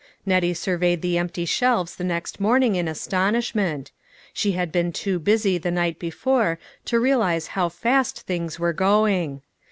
[0.25, 3.91] Nettie surveyed the empty shelves the next morning in astonishment.
[4.33, 9.43] She had been too busy the night before to realize how fast things were going.